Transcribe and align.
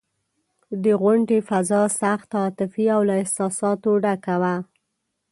د 0.83 0.85
غونډې 1.01 1.37
فضا 1.49 1.81
سخته 2.01 2.35
عاطفي 2.43 2.85
او 2.95 3.01
له 3.09 3.15
احساساتو 3.21 3.91
ډکه 4.03 4.35
وه. 4.41 4.55